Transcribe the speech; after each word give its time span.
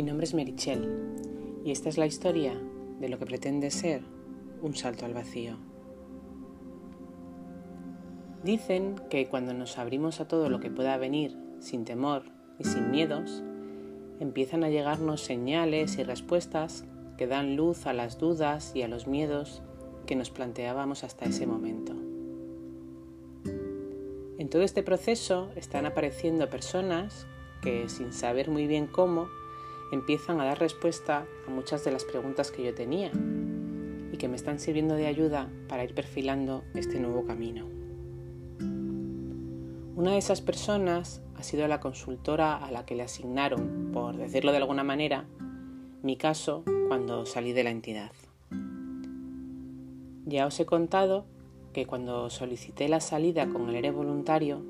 Mi 0.00 0.06
nombre 0.06 0.24
es 0.24 0.32
Merichel 0.32 0.88
y 1.62 1.72
esta 1.72 1.90
es 1.90 1.98
la 1.98 2.06
historia 2.06 2.58
de 3.00 3.10
lo 3.10 3.18
que 3.18 3.26
pretende 3.26 3.70
ser 3.70 4.00
un 4.62 4.74
salto 4.74 5.04
al 5.04 5.12
vacío. 5.12 5.58
Dicen 8.42 8.94
que 9.10 9.28
cuando 9.28 9.52
nos 9.52 9.76
abrimos 9.76 10.20
a 10.20 10.26
todo 10.26 10.48
lo 10.48 10.58
que 10.58 10.70
pueda 10.70 10.96
venir 10.96 11.36
sin 11.58 11.84
temor 11.84 12.22
y 12.58 12.64
sin 12.64 12.90
miedos, 12.90 13.42
empiezan 14.20 14.64
a 14.64 14.70
llegarnos 14.70 15.20
señales 15.20 15.98
y 15.98 16.02
respuestas 16.02 16.86
que 17.18 17.26
dan 17.26 17.56
luz 17.56 17.84
a 17.84 17.92
las 17.92 18.16
dudas 18.16 18.72
y 18.74 18.80
a 18.80 18.88
los 18.88 19.06
miedos 19.06 19.60
que 20.06 20.16
nos 20.16 20.30
planteábamos 20.30 21.04
hasta 21.04 21.26
ese 21.26 21.46
momento. 21.46 21.92
En 24.38 24.48
todo 24.48 24.62
este 24.62 24.82
proceso 24.82 25.50
están 25.56 25.84
apareciendo 25.84 26.48
personas 26.48 27.26
que, 27.60 27.90
sin 27.90 28.14
saber 28.14 28.48
muy 28.48 28.66
bien 28.66 28.86
cómo, 28.86 29.28
empiezan 29.92 30.40
a 30.40 30.44
dar 30.44 30.58
respuesta 30.58 31.26
a 31.46 31.50
muchas 31.50 31.84
de 31.84 31.92
las 31.92 32.04
preguntas 32.04 32.50
que 32.50 32.64
yo 32.64 32.74
tenía 32.74 33.10
y 34.12 34.16
que 34.16 34.28
me 34.28 34.36
están 34.36 34.58
sirviendo 34.58 34.94
de 34.94 35.06
ayuda 35.06 35.48
para 35.68 35.84
ir 35.84 35.94
perfilando 35.94 36.64
este 36.74 37.00
nuevo 37.00 37.24
camino. 37.24 37.66
Una 39.96 40.12
de 40.12 40.18
esas 40.18 40.40
personas 40.40 41.22
ha 41.36 41.42
sido 41.42 41.66
la 41.68 41.80
consultora 41.80 42.56
a 42.56 42.70
la 42.70 42.86
que 42.86 42.94
le 42.94 43.02
asignaron, 43.02 43.90
por 43.92 44.16
decirlo 44.16 44.50
de 44.50 44.58
alguna 44.58 44.84
manera, 44.84 45.26
mi 46.02 46.16
caso 46.16 46.64
cuando 46.88 47.26
salí 47.26 47.52
de 47.52 47.64
la 47.64 47.70
entidad. 47.70 48.12
Ya 50.24 50.46
os 50.46 50.58
he 50.60 50.66
contado 50.66 51.26
que 51.72 51.86
cuando 51.86 52.30
solicité 52.30 52.88
la 52.88 53.00
salida 53.00 53.48
con 53.48 53.68
el 53.68 53.76
ERE 53.76 53.90
voluntario, 53.90 54.62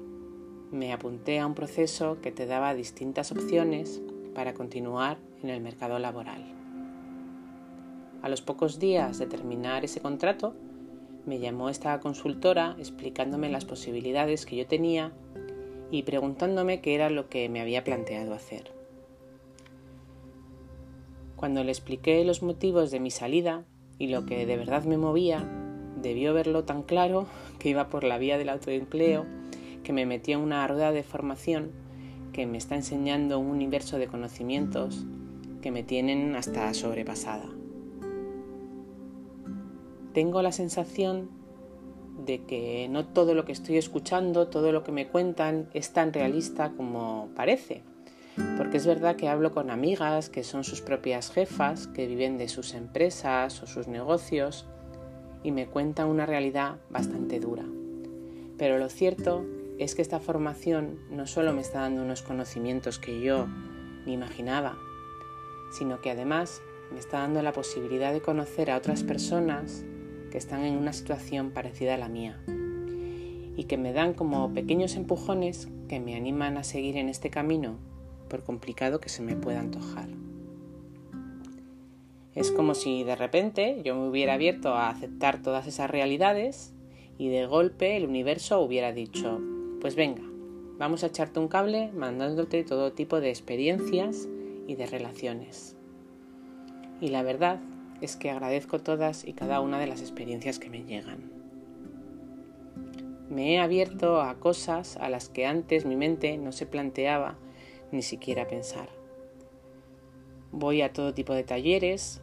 me 0.71 0.93
apunté 0.93 1.39
a 1.39 1.47
un 1.47 1.55
proceso 1.55 2.21
que 2.21 2.31
te 2.31 2.47
daba 2.47 2.75
distintas 2.75 3.33
opciones 3.33 4.03
para 4.35 4.55
continuar 4.55 5.19
en 5.43 5.51
el 5.51 5.61
mercado 5.61 5.99
laboral. 5.99 6.43
A 8.23 8.29
los 8.29 8.43
pocos 8.43 8.79
días 8.79 9.19
de 9.19 9.27
terminar 9.27 9.85
ese 9.85 10.01
contrato, 10.01 10.55
me 11.27 11.39
llamó 11.39 11.69
esta 11.69 11.99
consultora 12.01 12.77
explicándome 12.79 13.51
las 13.51 13.65
posibilidades 13.65 14.47
que 14.47 14.57
yo 14.57 14.67
tenía 14.67 15.13
y 15.91 16.03
preguntándome 16.03 16.81
qué 16.81 16.95
era 16.95 17.11
lo 17.11 17.29
que 17.29 17.49
me 17.49 17.61
había 17.61 17.85
planteado 17.85 18.35
hacer. 18.35 18.73
Cuando 21.37 21.65
le 21.65 21.73
expliqué 21.73 22.23
los 22.25 22.43
motivos 22.43 22.91
de 22.91 23.01
mi 23.01 23.11
salida 23.11 23.65
y 23.99 24.09
lo 24.09 24.27
que 24.27 24.45
de 24.45 24.57
verdad 24.57 24.85
me 24.85 24.99
movía, 24.99 25.49
debió 25.97 26.35
verlo 26.35 26.65
tan 26.65 26.83
claro 26.83 27.27
que 27.59 27.71
iba 27.71 27.89
por 27.89 28.05
la 28.05 28.19
vía 28.19 28.39
del 28.39 28.51
autoempleo, 28.51 29.25
que 29.83 29.93
me 29.93 30.07
metí 30.07 30.33
en 30.33 30.41
una 30.41 30.67
rueda 30.67 30.93
de 30.93 31.03
formación 31.03 31.73
que 32.33 32.47
me 32.47 32.59
está 32.59 32.77
enseñando 32.77 33.39
un 33.39 33.49
universo 33.49 33.99
de 33.99 34.07
conocimientos 34.07 35.05
que 35.61 35.71
me 35.71 35.83
tienen 35.83 36.35
hasta 36.37 36.73
sobrepasada. 36.75 37.49
Tengo 40.13 40.43
la 40.43 40.53
sensación 40.53 41.31
de 42.25 42.45
que 42.45 42.89
no 42.91 43.07
todo 43.07 43.35
lo 43.35 43.45
que 43.45 43.53
estoy 43.53 43.77
escuchando, 43.77 44.49
todo 44.49 44.73
lo 44.73 44.83
que 44.83 44.93
me 44.93 45.07
cuentan 45.09 45.69
es 45.73 45.93
tan 45.93 46.13
realista 46.13 46.73
como 46.73 47.29
parece. 47.35 47.83
Porque 48.57 48.79
es 48.79 48.87
verdad 48.87 49.17
que 49.17 49.29
hablo 49.29 49.53
con 49.53 49.71
amigas 49.71 50.31
que 50.31 50.45
son 50.45 50.65
sus 50.65 50.81
propias 50.81 51.31
jefas, 51.31 51.87
que 51.89 52.07
viven 52.07 52.39
de 52.39 52.49
sus 52.49 52.75
empresas 52.75 53.63
o 53.63 53.67
sus 53.67 53.89
negocios 53.89 54.67
y 55.43 55.53
me 55.53 55.67
cuentan 55.67 56.09
una 56.09 56.27
realidad 56.27 56.77
bastante 56.91 57.41
dura. 57.41 57.65
Pero 58.57 58.79
lo 58.79 58.89
cierto 58.89 59.45
es 59.81 59.95
que 59.95 60.03
esta 60.03 60.21
formación 60.21 60.99
no 61.11 61.27
solo 61.27 61.55
me 61.55 61.63
está 61.63 61.81
dando 61.81 62.03
unos 62.03 62.21
conocimientos 62.21 62.99
que 62.99 63.23
yo 63.23 63.49
ni 64.05 64.13
imaginaba, 64.13 64.77
sino 65.73 66.03
que 66.03 66.11
además 66.11 66.61
me 66.93 66.99
está 66.99 67.21
dando 67.21 67.43
la 67.43 67.53
posibilidad 67.53 68.13
de 68.13 68.21
conocer 68.21 68.71
a 68.71 68.77
otras 68.77 69.03
personas 69.03 69.87
que 70.31 70.37
están 70.37 70.65
en 70.65 70.77
una 70.77 70.93
situación 70.93 71.51
parecida 71.53 71.95
a 71.95 71.99
la 71.99 72.11
mía 72.11 72.39
y 73.57 73.65
que 73.65 73.79
me 73.79 73.95
dan 73.95 74.13
como 74.13 74.53
pequeños 74.53 74.97
empujones 74.97 75.69
que 75.89 75.99
me 75.99 76.15
animan 76.15 76.59
a 76.59 76.65
seguir 76.65 76.99
en 76.99 77.09
este 77.09 77.31
camino, 77.31 77.79
por 78.29 78.45
complicado 78.45 79.01
que 79.01 79.09
se 79.09 79.23
me 79.23 79.35
pueda 79.35 79.61
antojar. 79.61 80.09
Es 82.35 82.51
como 82.53 82.75
si 82.75 83.03
de 83.03 83.17
repente 83.17 83.81
yo 83.83 83.95
me 83.95 84.09
hubiera 84.09 84.35
abierto 84.35 84.75
a 84.75 84.91
aceptar 84.91 85.41
todas 85.41 85.67
esas 85.67 85.91
realidades 85.91 86.75
y 87.17 87.29
de 87.29 87.47
golpe 87.47 87.97
el 87.97 88.07
universo 88.07 88.61
hubiera 88.61 88.93
dicho, 88.93 89.41
pues 89.81 89.97
venga, 89.97 90.23
vamos 90.79 91.03
a 91.03 91.07
echarte 91.07 91.41
un 91.41 91.49
cable 91.49 91.91
mandándote 91.93 92.65
todo 92.65 92.93
tipo 92.93 93.21
de 93.21 93.31
experiencias 93.31 94.29
y 94.67 94.75
de 94.75 94.87
relaciones. 94.87 95.77
Y 97.01 97.09
la 97.09 97.23
verdad 97.23 97.61
es 98.01 98.17
que 98.17 98.31
agradezco 98.31 98.81
todas 98.81 99.27
y 99.27 99.33
cada 99.33 99.61
una 99.61 99.79
de 99.79 99.87
las 99.87 100.01
experiencias 100.01 100.59
que 100.59 100.71
me 100.71 100.85
llegan. 100.85 101.31
Me 103.31 103.55
he 103.55 103.59
abierto 103.59 104.21
a 104.21 104.35
cosas 104.39 104.97
a 104.97 105.09
las 105.09 105.29
que 105.29 105.47
antes 105.47 105.87
mi 105.87 105.97
mente 105.97 106.37
no 106.37 106.53
se 106.53 106.67
planteaba 106.67 107.39
ni 107.93 108.03
siquiera 108.03 108.49
pensar. 108.49 108.89
Voy 110.53 110.83
a 110.83 110.93
todo 110.93 111.15
tipo 111.15 111.33
de 111.33 111.45
talleres, 111.45 112.21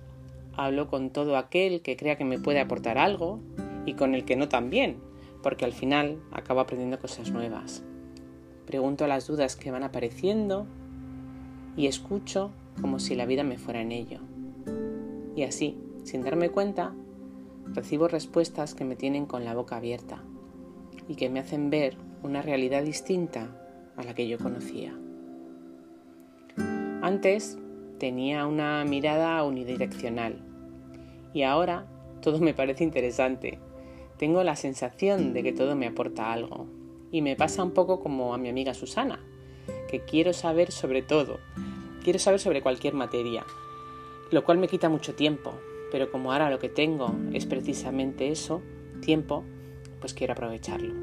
hablo 0.53 0.89
con 0.89 1.11
todo 1.11 1.37
aquel 1.37 1.81
que 1.81 1.95
crea 1.95 2.17
que 2.17 2.25
me 2.25 2.39
puede 2.39 2.59
aportar 2.59 2.97
algo 2.97 3.39
y 3.85 3.93
con 3.93 4.15
el 4.15 4.25
que 4.25 4.35
no 4.35 4.49
también, 4.49 4.97
porque 5.41 5.65
al 5.65 5.73
final 5.73 6.19
acabo 6.31 6.59
aprendiendo 6.59 6.99
cosas 6.99 7.31
nuevas. 7.31 7.83
Pregunto 8.65 9.07
las 9.07 9.27
dudas 9.27 9.55
que 9.55 9.71
van 9.71 9.83
apareciendo 9.83 10.67
y 11.75 11.87
escucho 11.87 12.51
como 12.81 12.99
si 12.99 13.15
la 13.15 13.25
vida 13.25 13.43
me 13.43 13.57
fuera 13.57 13.81
en 13.81 13.91
ello. 13.91 14.19
Y 15.35 15.43
así, 15.43 15.77
sin 16.03 16.23
darme 16.23 16.49
cuenta, 16.49 16.93
recibo 17.73 18.07
respuestas 18.07 18.73
que 18.73 18.85
me 18.85 18.95
tienen 18.95 19.25
con 19.25 19.45
la 19.45 19.53
boca 19.53 19.77
abierta 19.77 20.23
y 21.07 21.15
que 21.15 21.29
me 21.29 21.39
hacen 21.39 21.69
ver 21.69 21.97
una 22.23 22.41
realidad 22.41 22.83
distinta 22.83 23.47
a 23.95 24.03
la 24.03 24.13
que 24.13 24.27
yo 24.27 24.37
conocía. 24.37 24.93
Antes 27.01 27.57
tenía 27.99 28.47
una 28.47 28.83
mirada 28.85 29.43
unidireccional 29.43 30.39
y 31.33 31.43
ahora 31.43 31.85
todo 32.21 32.39
me 32.39 32.53
parece 32.53 32.83
interesante 32.83 33.59
tengo 34.17 34.43
la 34.43 34.55
sensación 34.55 35.33
de 35.33 35.43
que 35.43 35.53
todo 35.53 35.75
me 35.75 35.87
aporta 35.87 36.33
algo. 36.33 36.65
Y 37.11 37.21
me 37.21 37.35
pasa 37.35 37.63
un 37.63 37.71
poco 37.71 37.99
como 37.99 38.33
a 38.33 38.37
mi 38.37 38.49
amiga 38.49 38.73
Susana, 38.73 39.19
que 39.89 40.01
quiero 40.01 40.33
saber 40.33 40.71
sobre 40.71 41.01
todo, 41.01 41.39
quiero 42.03 42.19
saber 42.19 42.39
sobre 42.39 42.61
cualquier 42.61 42.93
materia, 42.93 43.45
lo 44.31 44.43
cual 44.43 44.57
me 44.57 44.67
quita 44.67 44.89
mucho 44.89 45.15
tiempo, 45.15 45.53
pero 45.91 46.11
como 46.11 46.31
ahora 46.31 46.49
lo 46.49 46.59
que 46.59 46.69
tengo 46.69 47.15
es 47.31 47.45
precisamente 47.45 48.29
eso, 48.29 48.61
tiempo, 49.01 49.43
pues 50.01 50.13
quiero 50.13 50.33
aprovecharlo. 50.33 50.93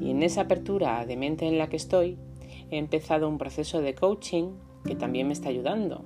Y 0.00 0.10
en 0.10 0.22
esa 0.22 0.42
apertura 0.42 1.04
de 1.06 1.16
mente 1.16 1.46
en 1.46 1.58
la 1.58 1.68
que 1.68 1.76
estoy, 1.76 2.18
he 2.70 2.78
empezado 2.78 3.28
un 3.28 3.38
proceso 3.38 3.80
de 3.80 3.94
coaching 3.94 4.54
que 4.84 4.96
también 4.96 5.28
me 5.28 5.32
está 5.32 5.50
ayudando, 5.50 6.04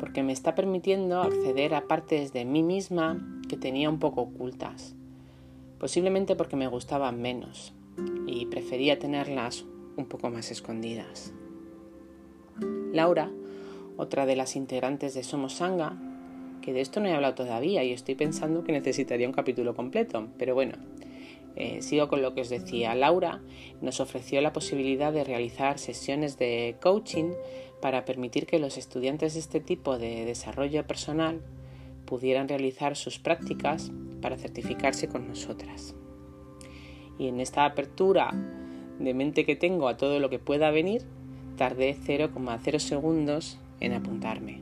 porque 0.00 0.24
me 0.24 0.32
está 0.32 0.56
permitiendo 0.56 1.20
acceder 1.20 1.74
a 1.74 1.86
partes 1.86 2.32
de 2.32 2.44
mí 2.44 2.64
misma 2.64 3.39
que 3.50 3.56
tenía 3.56 3.90
un 3.90 3.98
poco 3.98 4.20
ocultas, 4.20 4.94
posiblemente 5.80 6.36
porque 6.36 6.54
me 6.54 6.68
gustaban 6.68 7.20
menos 7.20 7.74
y 8.28 8.46
prefería 8.46 9.00
tenerlas 9.00 9.64
un 9.96 10.06
poco 10.06 10.30
más 10.30 10.52
escondidas. 10.52 11.34
Laura, 12.92 13.28
otra 13.96 14.24
de 14.24 14.36
las 14.36 14.54
integrantes 14.54 15.14
de 15.14 15.24
Somos 15.24 15.54
Sanga, 15.54 15.98
que 16.62 16.72
de 16.72 16.80
esto 16.80 17.00
no 17.00 17.08
he 17.08 17.12
hablado 17.12 17.34
todavía 17.34 17.82
y 17.82 17.90
estoy 17.90 18.14
pensando 18.14 18.62
que 18.62 18.70
necesitaría 18.70 19.26
un 19.26 19.34
capítulo 19.34 19.74
completo, 19.74 20.28
pero 20.38 20.54
bueno, 20.54 20.74
eh, 21.56 21.82
sigo 21.82 22.06
con 22.06 22.22
lo 22.22 22.34
que 22.34 22.42
os 22.42 22.50
decía. 22.50 22.94
Laura 22.94 23.42
nos 23.80 23.98
ofreció 23.98 24.40
la 24.42 24.52
posibilidad 24.52 25.12
de 25.12 25.24
realizar 25.24 25.80
sesiones 25.80 26.38
de 26.38 26.76
coaching 26.80 27.32
para 27.82 28.04
permitir 28.04 28.46
que 28.46 28.60
los 28.60 28.78
estudiantes 28.78 29.34
de 29.34 29.40
este 29.40 29.58
tipo 29.58 29.98
de 29.98 30.24
desarrollo 30.24 30.86
personal 30.86 31.40
pudieran 32.10 32.48
realizar 32.48 32.96
sus 32.96 33.20
prácticas 33.20 33.92
para 34.20 34.36
certificarse 34.36 35.06
con 35.06 35.28
nosotras. 35.28 35.94
Y 37.20 37.28
en 37.28 37.38
esta 37.38 37.64
apertura 37.64 38.34
de 38.98 39.14
mente 39.14 39.46
que 39.46 39.54
tengo 39.54 39.86
a 39.86 39.96
todo 39.96 40.18
lo 40.18 40.28
que 40.28 40.40
pueda 40.40 40.72
venir, 40.72 41.02
tardé 41.56 41.96
0,0 41.96 42.78
segundos 42.80 43.60
en 43.78 43.92
apuntarme. 43.92 44.60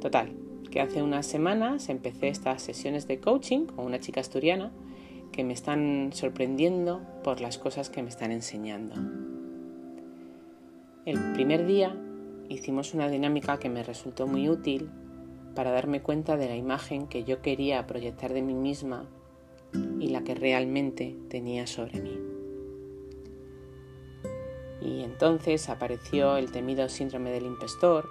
Total, 0.00 0.32
que 0.70 0.80
hace 0.80 1.02
unas 1.02 1.26
semanas 1.26 1.90
empecé 1.90 2.28
estas 2.28 2.62
sesiones 2.62 3.06
de 3.06 3.20
coaching 3.20 3.66
con 3.66 3.84
una 3.84 4.00
chica 4.00 4.22
asturiana 4.22 4.72
que 5.30 5.44
me 5.44 5.52
están 5.52 6.10
sorprendiendo 6.14 7.02
por 7.22 7.42
las 7.42 7.58
cosas 7.58 7.90
que 7.90 8.02
me 8.02 8.08
están 8.08 8.32
enseñando. 8.32 8.94
El 11.04 11.34
primer 11.34 11.66
día 11.66 11.94
hicimos 12.48 12.94
una 12.94 13.10
dinámica 13.10 13.58
que 13.58 13.68
me 13.68 13.82
resultó 13.82 14.26
muy 14.26 14.48
útil 14.48 14.90
para 15.54 15.70
darme 15.70 16.02
cuenta 16.02 16.36
de 16.36 16.48
la 16.48 16.56
imagen 16.56 17.06
que 17.06 17.24
yo 17.24 17.42
quería 17.42 17.86
proyectar 17.86 18.32
de 18.32 18.42
mí 18.42 18.54
misma 18.54 19.08
y 19.98 20.08
la 20.08 20.22
que 20.22 20.34
realmente 20.34 21.16
tenía 21.28 21.66
sobre 21.66 22.00
mí. 22.00 22.18
Y 24.80 25.02
entonces 25.02 25.68
apareció 25.68 26.36
el 26.36 26.50
temido 26.50 26.88
síndrome 26.88 27.30
del 27.30 27.46
impostor 27.46 28.08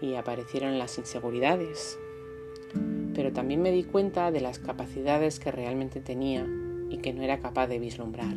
y 0.00 0.14
aparecieron 0.14 0.78
las 0.78 0.96
inseguridades. 0.98 1.98
Pero 3.14 3.32
también 3.32 3.60
me 3.60 3.72
di 3.72 3.84
cuenta 3.84 4.30
de 4.30 4.40
las 4.40 4.58
capacidades 4.58 5.38
que 5.38 5.52
realmente 5.52 6.00
tenía 6.00 6.46
y 6.88 6.98
que 6.98 7.12
no 7.12 7.22
era 7.22 7.40
capaz 7.40 7.66
de 7.66 7.78
vislumbrar. 7.78 8.34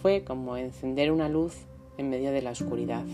Fue 0.00 0.22
como 0.22 0.56
encender 0.56 1.10
una 1.10 1.28
luz 1.28 1.56
en 1.98 2.10
medio 2.10 2.30
de 2.30 2.42
la 2.42 2.50
oscuridad 2.50 3.04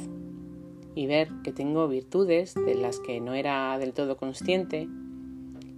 y 0.95 1.07
ver 1.07 1.31
que 1.45 1.53
tengo 1.53 1.89
virtudes 1.89 2.55
de 2.55 2.75
las 2.75 2.99
que 2.99 3.21
no 3.21 3.35
era 3.35 3.79
del 3.79 3.93
todo 3.93 4.17
consciente 4.17 4.89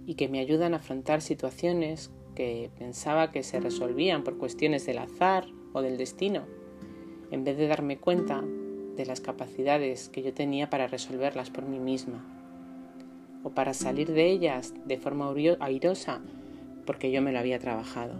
y 0.05 0.15
que 0.15 0.27
me 0.27 0.39
ayudan 0.39 0.73
a 0.73 0.77
afrontar 0.77 1.21
situaciones 1.21 2.11
que 2.35 2.71
pensaba 2.77 3.31
que 3.31 3.43
se 3.43 3.59
resolvían 3.59 4.23
por 4.23 4.37
cuestiones 4.37 4.85
del 4.85 4.97
azar 4.97 5.45
o 5.71 5.81
del 5.81 5.97
destino, 5.97 6.43
en 7.31 7.43
vez 7.43 7.57
de 7.57 7.67
darme 7.67 7.97
cuenta 7.97 8.43
de 8.95 9.05
las 9.05 9.21
capacidades 9.21 10.09
que 10.09 10.23
yo 10.23 10.33
tenía 10.33 10.69
para 10.69 10.87
resolverlas 10.87 11.49
por 11.49 11.65
mí 11.65 11.79
misma, 11.79 12.25
o 13.43 13.51
para 13.51 13.73
salir 13.73 14.11
de 14.11 14.29
ellas 14.29 14.73
de 14.85 14.97
forma 14.97 15.31
airosa 15.59 16.21
porque 16.85 17.11
yo 17.11 17.21
me 17.21 17.31
lo 17.31 17.39
había 17.39 17.59
trabajado. 17.59 18.15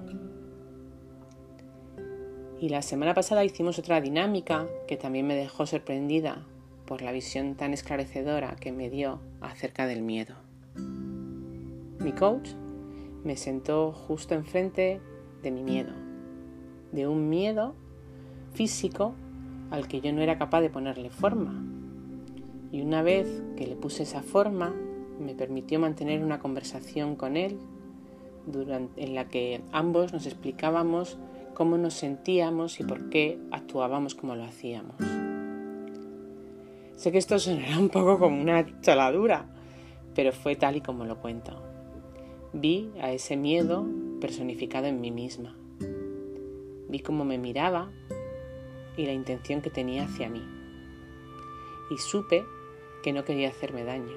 Y 2.60 2.70
la 2.70 2.82
semana 2.82 3.14
pasada 3.14 3.44
hicimos 3.44 3.78
otra 3.78 4.00
dinámica 4.00 4.68
que 4.88 4.96
también 4.96 5.28
me 5.28 5.36
dejó 5.36 5.66
sorprendida 5.66 6.46
por 6.86 7.02
la 7.02 7.12
visión 7.12 7.56
tan 7.56 7.74
esclarecedora 7.74 8.56
que 8.56 8.72
me 8.72 8.90
dio 8.90 9.20
acerca 9.42 9.88
del 9.88 10.02
miedo. 10.02 10.36
Mi 12.00 12.12
coach 12.12 12.50
me 13.24 13.38
sentó 13.38 13.92
justo 13.92 14.34
enfrente 14.36 15.00
de 15.42 15.52
mi 15.52 15.64
miedo, 15.64 15.94
de 16.92 17.08
un 17.08 17.30
miedo 17.30 17.76
físico 18.54 19.16
al 19.72 19.88
que 19.88 20.02
yo 20.02 20.12
no 20.14 20.22
era 20.22 20.38
capaz 20.38 20.62
de 20.62 20.70
ponerle 20.70 21.10
forma. 21.10 21.64
Y 22.72 22.82
una 22.82 23.02
vez 23.02 23.44
que 23.56 23.68
le 23.68 23.76
puse 23.76 24.04
esa 24.04 24.22
forma, 24.22 24.74
me 25.20 25.36
permitió 25.36 25.80
mantener 25.80 26.24
una 26.24 26.40
conversación 26.40 27.16
con 27.16 27.38
él 27.38 27.60
en 28.98 29.16
la 29.16 29.30
que 29.30 29.62
ambos 29.72 30.12
nos 30.12 30.26
explicábamos 30.26 31.18
cómo 31.54 31.78
nos 31.78 31.94
sentíamos 31.94 32.80
y 32.80 32.84
por 32.84 33.10
qué 33.10 33.40
actuábamos 33.52 34.16
como 34.16 34.36
lo 34.36 34.44
hacíamos. 34.44 35.23
Sé 36.96 37.12
que 37.12 37.18
esto 37.18 37.40
sonará 37.40 37.80
un 37.80 37.90
poco 37.90 38.20
como 38.20 38.42
una 38.42 38.82
chaladura, 38.82 39.50
pero 40.16 40.32
fue 40.32 40.56
tal 40.56 40.76
y 40.78 40.82
como 40.82 41.06
lo 41.06 41.20
cuento. 41.20 41.62
Vi 42.54 42.92
a 43.02 43.12
ese 43.12 43.36
miedo 43.36 43.86
personificado 44.22 44.86
en 44.86 45.02
mí 45.02 45.12
misma. 45.12 45.58
Vi 46.90 47.00
cómo 47.00 47.26
me 47.26 47.38
miraba 47.38 47.92
y 48.96 49.06
la 49.06 49.14
intención 49.14 49.62
que 49.62 49.70
tenía 49.70 50.04
hacia 50.04 50.30
mí. 50.30 50.44
Y 51.90 51.98
supe 51.98 52.44
que 53.02 53.12
no 53.12 53.26
quería 53.26 53.50
hacerme 53.50 53.84
daño, 53.84 54.16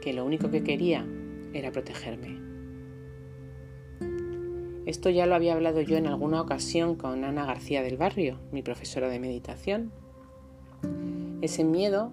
que 0.00 0.12
lo 0.12 0.24
único 0.24 0.50
que 0.50 0.64
quería 0.64 1.06
era 1.52 1.70
protegerme. 1.70 2.40
Esto 4.86 5.08
ya 5.08 5.26
lo 5.26 5.34
había 5.34 5.54
hablado 5.54 5.80
yo 5.80 5.96
en 5.96 6.06
alguna 6.06 6.42
ocasión 6.42 6.96
con 6.96 7.24
Ana 7.24 7.46
García 7.46 7.82
del 7.82 7.96
Barrio, 7.96 8.38
mi 8.52 8.62
profesora 8.62 9.08
de 9.08 9.18
meditación. 9.18 9.92
Ese 11.44 11.62
miedo 11.62 12.10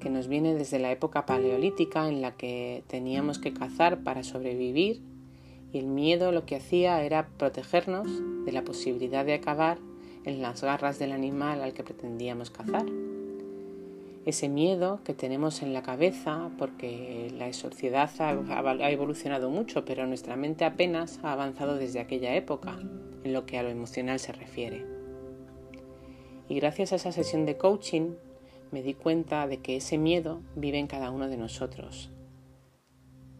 que 0.00 0.08
nos 0.08 0.26
viene 0.26 0.54
desde 0.54 0.78
la 0.78 0.90
época 0.90 1.26
paleolítica 1.26 2.08
en 2.08 2.22
la 2.22 2.34
que 2.38 2.82
teníamos 2.86 3.38
que 3.38 3.52
cazar 3.52 4.02
para 4.02 4.22
sobrevivir 4.22 5.02
y 5.70 5.80
el 5.80 5.86
miedo 5.86 6.32
lo 6.32 6.46
que 6.46 6.56
hacía 6.56 7.02
era 7.02 7.28
protegernos 7.36 8.08
de 8.46 8.52
la 8.52 8.64
posibilidad 8.64 9.26
de 9.26 9.34
acabar 9.34 9.76
en 10.24 10.40
las 10.40 10.62
garras 10.62 10.98
del 10.98 11.12
animal 11.12 11.60
al 11.60 11.74
que 11.74 11.84
pretendíamos 11.84 12.48
cazar. 12.48 12.86
Ese 14.24 14.48
miedo 14.48 15.00
que 15.04 15.12
tenemos 15.12 15.60
en 15.60 15.74
la 15.74 15.82
cabeza 15.82 16.48
porque 16.56 17.30
la 17.36 17.52
sociedad 17.52 18.10
ha 18.18 18.90
evolucionado 18.90 19.50
mucho, 19.50 19.84
pero 19.84 20.06
nuestra 20.06 20.36
mente 20.36 20.64
apenas 20.64 21.20
ha 21.22 21.32
avanzado 21.32 21.76
desde 21.76 22.00
aquella 22.00 22.34
época 22.34 22.78
en 23.24 23.34
lo 23.34 23.44
que 23.44 23.58
a 23.58 23.62
lo 23.62 23.68
emocional 23.68 24.18
se 24.20 24.32
refiere. 24.32 24.86
Y 26.48 26.54
gracias 26.54 26.94
a 26.94 26.96
esa 26.96 27.12
sesión 27.12 27.44
de 27.44 27.58
coaching 27.58 28.12
me 28.72 28.82
di 28.82 28.94
cuenta 28.94 29.46
de 29.46 29.58
que 29.58 29.76
ese 29.76 29.98
miedo 29.98 30.42
vive 30.54 30.78
en 30.78 30.86
cada 30.86 31.10
uno 31.10 31.28
de 31.28 31.36
nosotros. 31.36 32.10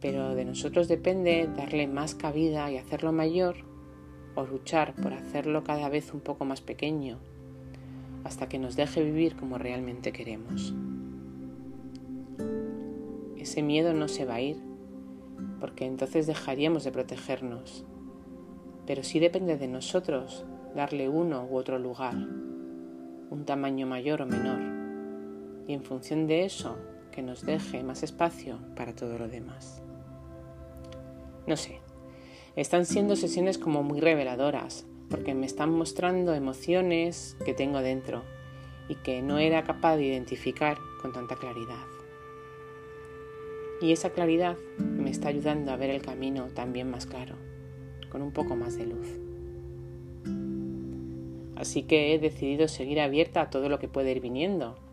Pero 0.00 0.35
de 0.35 0.44
nosotros 0.44 0.88
depende 0.88 1.49
darle 1.56 1.87
más 1.87 2.15
cabida 2.15 2.71
y 2.71 2.79
hacerlo 2.79 3.12
mayor 3.12 3.56
o 4.35 4.44
luchar 4.44 4.94
por 4.94 5.12
hacerlo 5.12 5.62
cada 5.62 5.88
vez 5.88 6.12
un 6.15 6.21
poco 6.21 6.44
más 6.44 6.61
pequeño 6.61 7.19
hasta 8.25 8.49
que 8.49 8.59
nos 8.59 8.77
deje 8.77 9.03
vivir 9.03 9.37
como 9.37 9.59
realmente 9.59 10.12
queremos. 10.12 10.75
Ese 13.37 13.62
miedo 13.62 13.94
no 13.94 14.09
se 14.09 14.25
va 14.25 14.35
a 14.35 14.41
ir 14.41 14.56
porque 15.59 15.87
entonces 15.87 16.27
dejaríamos 16.27 16.85
de 16.85 16.93
protegernos, 16.93 17.85
pero 18.87 19.03
sí 19.03 19.21
depende 19.21 19.56
de 19.56 19.69
nosotros 19.69 20.44
darle 20.75 21.09
uno 21.09 21.47
u 21.50 21.56
otro 21.56 21.79
lugar, 21.79 22.15
un 22.15 23.44
tamaño 23.47 23.87
mayor 23.87 24.23
o 24.23 24.27
menor 24.27 24.69
y 25.70 25.72
en 25.72 25.84
función 25.84 26.26
de 26.26 26.44
eso 26.44 26.76
que 27.12 27.22
nos 27.22 27.46
deje 27.46 27.84
más 27.84 28.02
espacio 28.02 28.58
para 28.75 28.93
todo 28.93 29.19
lo 29.19 29.28
demás. 29.28 29.81
No 31.46 31.56
sé, 31.56 31.78
están 32.56 32.84
siendo 32.84 33.14
sesiones 33.14 33.56
como 33.56 33.84
muy 33.84 34.00
reveladoras 34.00 34.84
porque 35.08 35.32
me 35.32 35.46
están 35.46 35.70
mostrando 35.70 36.34
emociones 36.34 37.37
que 37.44 37.55
tengo 37.55 37.82
dentro 37.82 38.25
y 38.88 38.96
que 38.96 39.22
no 39.22 39.38
era 39.38 39.62
capaz 39.62 39.96
de 39.96 40.06
identificar 40.06 40.76
con 41.00 41.12
tanta 41.12 41.37
claridad. 41.37 41.87
Y 43.81 43.93
esa 43.93 44.11
claridad 44.11 44.56
me 44.78 45.11
está 45.11 45.28
ayudando 45.28 45.70
a 45.70 45.76
ver 45.76 45.90
el 45.90 46.02
camino 46.02 46.49
también 46.52 46.90
más 46.90 47.06
claro, 47.06 47.37
con 48.11 48.22
un 48.22 48.32
poco 48.32 48.56
más 48.56 48.76
de 48.76 48.87
luz. 48.87 49.06
Así 51.55 51.84
que 51.84 52.12
he 52.12 52.19
decidido 52.19 52.67
seguir 52.67 53.00
abierta 53.00 53.43
a 53.43 53.50
todo 53.50 53.69
lo 53.69 53.78
que 53.78 53.87
puede 53.87 54.11
ir 54.11 54.20
viniendo 54.20 54.90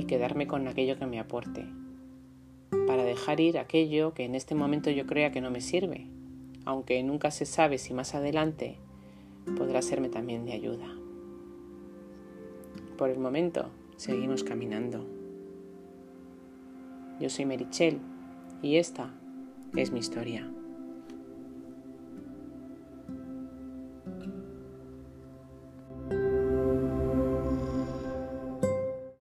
y 0.00 0.04
quedarme 0.04 0.46
con 0.46 0.66
aquello 0.66 0.98
que 0.98 1.04
me 1.04 1.20
aporte, 1.20 1.66
para 2.86 3.04
dejar 3.04 3.38
ir 3.38 3.58
aquello 3.58 4.14
que 4.14 4.24
en 4.24 4.34
este 4.34 4.54
momento 4.54 4.90
yo 4.90 5.06
crea 5.06 5.30
que 5.30 5.42
no 5.42 5.50
me 5.50 5.60
sirve, 5.60 6.06
aunque 6.64 7.02
nunca 7.02 7.30
se 7.30 7.44
sabe 7.44 7.76
si 7.76 7.92
más 7.92 8.14
adelante 8.14 8.78
podrá 9.58 9.82
serme 9.82 10.08
también 10.08 10.46
de 10.46 10.54
ayuda. 10.54 10.86
Por 12.96 13.10
el 13.10 13.18
momento, 13.18 13.68
seguimos 13.96 14.42
caminando. 14.42 15.06
Yo 17.20 17.28
soy 17.28 17.44
Merichel 17.44 17.98
y 18.62 18.76
esta 18.76 19.12
es 19.76 19.92
mi 19.92 20.00
historia. 20.00 20.50